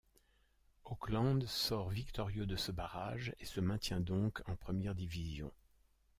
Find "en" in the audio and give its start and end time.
4.49-4.55